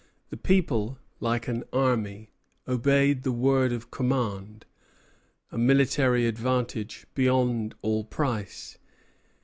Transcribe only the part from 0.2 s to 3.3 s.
The people, like an army, obeyed